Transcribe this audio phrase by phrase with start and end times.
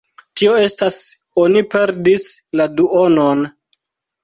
[0.39, 0.97] Tio estas
[1.43, 2.25] oni perdis
[2.63, 3.49] la duonon.